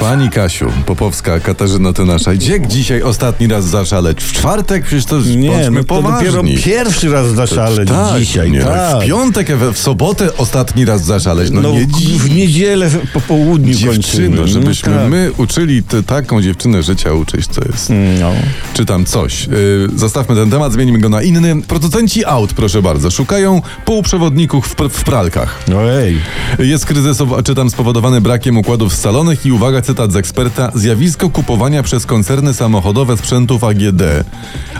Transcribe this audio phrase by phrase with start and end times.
[0.00, 2.34] Pani Kasiu, Popowska, Katarzyna Tynasza.
[2.34, 4.24] Gdzie dzisiaj ostatni raz zaszaleć?
[4.24, 4.84] W czwartek?
[4.84, 6.26] Przecież to Nie, bądźmy no to poważni.
[6.32, 8.50] dopiero pierwszy raz zaszaleć tak, dzisiaj.
[8.50, 9.02] nie, tak.
[9.02, 11.50] W piątek, w, sobotę ostatni raz zaszaleć.
[11.50, 12.08] No, No, nie dziś.
[12.18, 13.94] w niedzielę po południu kończymy.
[13.94, 15.08] Dziewczyny, No żebyśmy tak.
[15.10, 17.90] my uczyli t- taką dziewczynę życia uczyć, to jest...
[18.20, 18.32] No.
[18.74, 19.46] Czytam coś.
[19.46, 21.62] Yy, zostawmy ten temat, zmienimy go na inny.
[21.62, 25.58] Producenci aut, proszę bardzo, szukają półprzewodników w, w pralkach.
[25.68, 26.18] No ej.
[26.58, 32.06] Jest kryzysowo, czytam, spowodowany brakiem układów scalonych i uwaga, cytat z eksperta, zjawisko kupowania przez
[32.06, 34.02] koncerny samochodowe sprzętów AGD,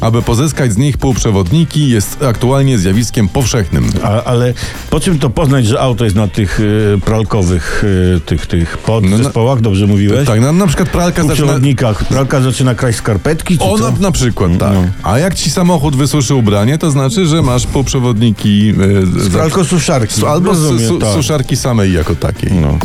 [0.00, 3.90] aby pozyskać z nich półprzewodniki jest aktualnie zjawiskiem powszechnym.
[4.02, 4.54] A, ale
[4.90, 7.84] po czym to poznać, że auto jest na tych y, pralkowych,
[8.16, 10.26] y, tych, tych podzespołach, dobrze mówiłeś?
[10.26, 11.54] Tak, na, na przykład pralka zaczyna...
[12.08, 13.92] Pralka zaczyna kraść skarpetki, czy O, co?
[14.00, 14.72] na, przykład, tak.
[14.72, 14.84] No.
[15.02, 18.66] A jak ci samochód wysuszy ubranie, to znaczy, że masz półprzewodniki...
[18.66, 20.26] Yy, Z pralkosuszarki.
[20.26, 21.14] Albo z Rozumiem, su, tak.
[21.14, 22.52] suszarki samej jako takiej.
[22.52, 22.78] No.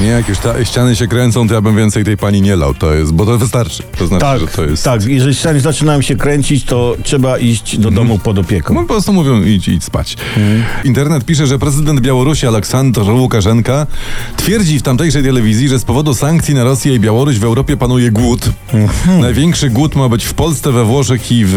[0.00, 2.74] Nie, jak już ta, ściany się kręcą, to ja bym więcej tej pani nie lał.
[2.74, 3.82] To jest, bo to wystarczy.
[3.98, 4.84] To znaczy, Tak, że to jest...
[4.84, 5.04] tak.
[5.04, 8.74] Jeżeli ściany zaczynają się kręcić, to trzeba iść do domu pod opieką.
[8.74, 10.16] No po prostu mówią idź, idź spać.
[10.84, 13.86] Internet pisze, że prezydent Białorusi Aleksandr Łukaszenka
[14.36, 18.10] twierdzi w tamtejszej telewizji, że z powodu sankcji na Rosję i Białoruś w Europie panuje
[18.10, 18.50] głód.
[19.20, 21.50] Największy głód ma być w Polsce, we Włoszech i w,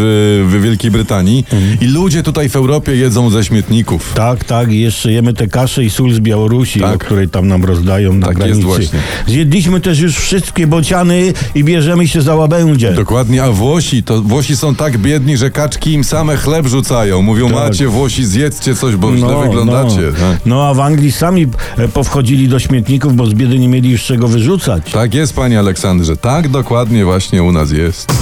[0.49, 1.45] w Wielkiej Brytanii.
[1.81, 4.13] I ludzie tutaj w Europie jedzą ze śmietników.
[4.13, 6.97] Tak, tak, i jeszcze jemy te kasze i sól z Białorusi, Tak.
[7.05, 8.57] której tam nam rozdają na Tak granicy.
[8.57, 8.99] jest właśnie.
[9.27, 12.91] Zjedliśmy też już wszystkie bociany i bierzemy się za łabędzie.
[12.93, 17.21] Dokładnie, a Włosi, to Włosi są tak biedni, że kaczki im same chleb rzucają.
[17.21, 17.55] Mówią, Tak.
[17.55, 20.01] macie Włosi, zjedzcie coś, bo źle wyglądacie.
[20.01, 20.11] No.
[20.31, 20.39] Tak.
[20.45, 24.03] no a w Anglii sami e, powchodzili do śmietników, bo z biedy nie mieli już
[24.03, 24.91] czego wyrzucać.
[24.91, 26.17] Tak jest, panie Aleksandrze.
[26.17, 28.13] Tak dokładnie właśnie u nas jest.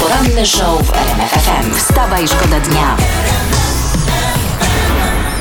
[0.00, 1.74] Poranny show w RMF FM.
[1.78, 2.96] Wstawaj, szkoda dnia.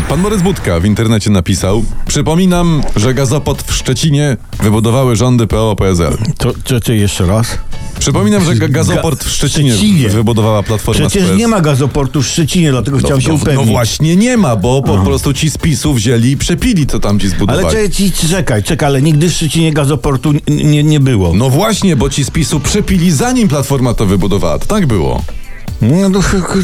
[0.09, 6.17] Pan Borys Budka w internecie napisał: Przypominam, że gazopod w Szczecinie wybudowały rządy PO-PSL.
[6.37, 7.57] To, to, to jeszcze raz.
[7.99, 10.09] Przypominam, że ga- gazoport w Szczecinie, Szczecinie.
[10.09, 11.37] wybudowała platforma Przecież z PS.
[11.39, 13.65] nie ma gazoportu w Szczecinie, dlatego No, chciałem się no, upewnić.
[13.65, 17.19] no właśnie nie ma, bo po prostu ci z PiSu wzięli i przepili, co tam
[17.19, 17.67] ci Ale zbudowali.
[17.67, 21.33] czekaj, ci- czekaj, czekaj, ale nigdy w Szczecinie gazoportu nie, nie było.
[21.33, 24.59] No właśnie, bo ci z PiSu przepili zanim Platforma to wybudowała.
[24.59, 25.21] To tak było.
[25.81, 26.19] No to,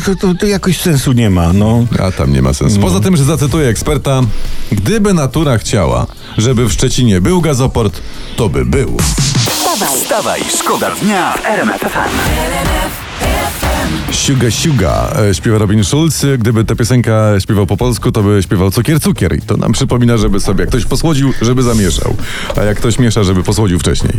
[0.06, 1.86] to, to, to jakoś sensu nie ma, no.
[2.00, 2.80] A tam nie ma sensu.
[2.80, 4.22] Poza tym, że zacytuję eksperta,
[4.72, 8.02] gdyby natura chciała, żeby w Szczecinie był gazoport,
[8.36, 8.98] to by był.
[9.50, 13.05] Wstawaj, Wstawaj, szkoda dnia w RMF FM.
[14.16, 16.26] Siuga, siuga, e, śpiewa Robin Schulz.
[16.38, 19.36] Gdyby ta piosenka śpiewał po polsku, to by śpiewał cukier, cukier.
[19.38, 22.16] I to nam przypomina, żeby sobie, jak ktoś posłodził, żeby zamieszał.
[22.58, 24.14] A jak ktoś miesza, żeby posłodził wcześniej.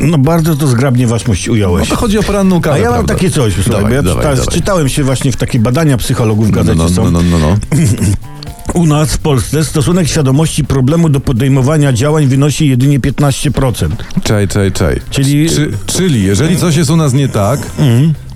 [0.00, 1.88] No bardzo to zgrabnie waszmość No ująłeś.
[1.88, 3.14] to chodzi o poranną kawę, A ja mam prawda?
[3.14, 4.54] takie coś, słuchaj, Dawaj, ja dawaj, czyta, dawaj.
[4.54, 7.10] czytałem się właśnie w takie badania psychologów w No, gazecie no, są.
[7.10, 7.56] no, no, no, no.
[8.74, 13.88] U nas w Polsce stosunek świadomości problemu do podejmowania działań wynosi jedynie 15%.
[14.24, 15.00] Czaj, czaj, czaj.
[15.10, 17.60] Czyli- Czy, czyli jeżeli coś jest u nas nie tak,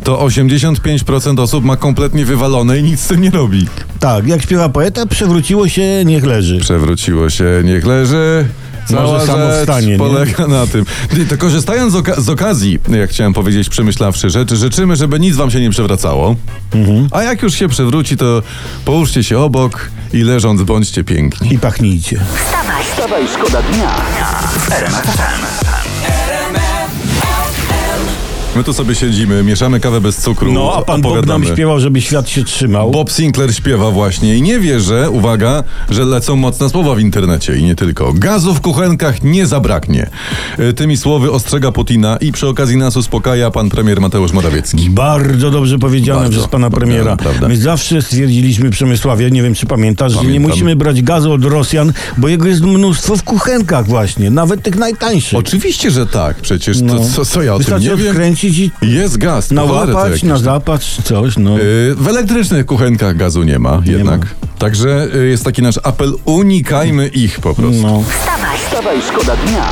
[0.06, 3.66] to 85% osób ma kompletnie wywalone i nic z tym nie robi.
[4.00, 6.58] Tak, jak śpiewa poeta, przewróciło się, niech leży.
[6.60, 8.46] Przewróciło się, niech leży.
[8.88, 9.98] Cała Może samo wstanie, nie?
[9.98, 10.84] polega na tym.
[11.10, 15.36] Ty, To korzystając z, oka- z okazji, jak chciałem powiedzieć, przemyślawszy rzecz, życzymy, żeby nic
[15.36, 16.36] wam się nie przewracało.
[16.74, 17.08] Mhm.
[17.10, 18.42] A jak już się przewróci, to
[18.84, 21.54] połóżcie się obok i leżąc bądźcie piękni.
[21.54, 22.20] I pachnijcie.
[22.44, 23.90] wstawaj, Wstawaj, szkoda dnia
[24.58, 25.85] FM.
[28.56, 32.00] My tu sobie siedzimy, mieszamy kawę bez cukru, No, a pan Bob nam śpiewał, żeby
[32.00, 32.90] świat się trzymał.
[32.90, 37.56] Bob Sinclair śpiewa właśnie i nie wie, że, uwaga, że lecą mocne słowa w internecie
[37.56, 38.12] i nie tylko.
[38.12, 40.10] Gazu w kuchenkach nie zabraknie.
[40.58, 44.90] E, Tymi słowy ostrzega Putina i przy okazji nas uspokaja pan premier Mateusz Morawiecki.
[44.90, 46.38] Bardzo dobrze powiedziane Bardzo.
[46.38, 47.16] przez pana premiera.
[47.16, 47.48] prawda.
[47.48, 50.50] My zawsze stwierdziliśmy Przemysławie, nie wiem czy pamiętasz, że nie Pamiętam.
[50.50, 55.38] musimy brać gazu od Rosjan, bo jego jest mnóstwo w kuchenkach właśnie, nawet tych najtańszych.
[55.38, 56.98] Oczywiście, że tak, przecież No.
[56.98, 58.14] to, co, co ja o tym Wystarczy nie wiem?
[58.46, 59.50] Odkręcić i Jest gaz.
[59.50, 60.22] nałapać, jakieś.
[60.22, 61.58] na zapatrz, coś, no.
[61.58, 64.26] Y, W elektrycznych kuchenkach gazu nie ma jednak.
[64.58, 67.82] Także y, jest taki nasz apel, unikajmy ich po prostu.
[67.82, 68.02] no.
[68.02, 69.64] wstawaj, Wstawaj, szkoda dnia.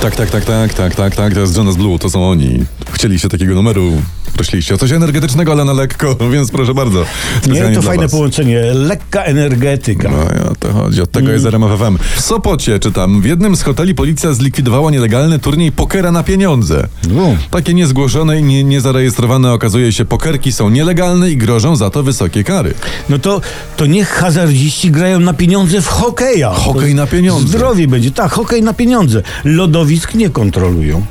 [0.00, 2.64] Tak, tak, tak, tak, tak, tak, tak, to jest Jonas Blue, to są oni.
[2.92, 3.92] Chcieli się takiego numeru
[4.36, 7.04] Prosiliście o coś energetycznego, ale na lekko, więc proszę bardzo.
[7.46, 8.12] Nie, to fajne was.
[8.12, 8.60] połączenie.
[8.74, 10.08] Lekka energetyka.
[10.10, 11.98] No o to chodzi, od tego jest RMF FM.
[12.16, 16.88] W Sopocie, czytam, w jednym z hoteli policja zlikwidowała nielegalny turniej pokera na pieniądze.
[17.10, 17.36] No.
[17.50, 22.44] Takie niezgłoszone i nie, niezarejestrowane okazuje się pokerki są nielegalne i grożą za to wysokie
[22.44, 22.74] kary.
[23.08, 23.40] No to,
[23.76, 26.50] to niech hazardziści grają na pieniądze w hokeja.
[26.50, 27.48] Hokej na pieniądze.
[27.48, 28.10] Zdrowie będzie.
[28.10, 29.22] Tak, hokej na pieniądze.
[29.44, 31.06] Lodowisk nie kontrolują.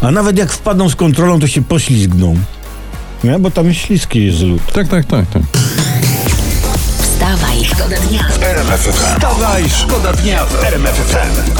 [0.00, 2.36] A nawet jak wpadną z kontrolą, to się poślizgną.
[3.26, 4.72] Nie, bo tam śliski jest lód.
[4.72, 5.24] Tak, tak, tak.
[5.30, 5.42] tak.
[7.00, 8.20] Wstawaj, szkoda dnia.
[8.92, 11.50] Wstawaj, szkoda dnia w RMF FM.